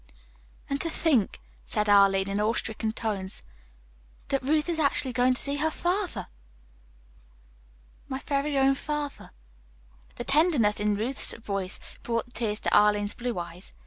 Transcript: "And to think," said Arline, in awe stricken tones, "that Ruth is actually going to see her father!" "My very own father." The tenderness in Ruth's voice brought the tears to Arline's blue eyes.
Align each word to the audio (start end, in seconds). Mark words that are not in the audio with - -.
"And 0.67 0.81
to 0.81 0.89
think," 0.89 1.39
said 1.63 1.87
Arline, 1.87 2.27
in 2.27 2.41
awe 2.41 2.53
stricken 2.53 2.91
tones, 2.91 3.45
"that 4.29 4.41
Ruth 4.41 4.67
is 4.67 4.79
actually 4.79 5.13
going 5.13 5.35
to 5.35 5.39
see 5.39 5.57
her 5.57 5.69
father!" 5.69 6.25
"My 8.07 8.17
very 8.17 8.57
own 8.57 8.73
father." 8.73 9.29
The 10.15 10.23
tenderness 10.23 10.79
in 10.79 10.95
Ruth's 10.95 11.35
voice 11.35 11.79
brought 12.01 12.25
the 12.25 12.31
tears 12.31 12.59
to 12.61 12.75
Arline's 12.75 13.13
blue 13.13 13.37
eyes. 13.37 13.73